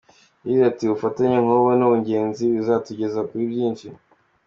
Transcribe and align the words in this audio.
Yagize 0.43 0.63
ati 0.71 0.81
“ubufatanye 0.85 1.37
nk’ubu 1.43 1.69
ni 1.79 1.85
ingenzi, 1.95 2.43
buzatugeza 2.55 3.19
kuri 3.29 3.43
byinshi. 3.51 3.87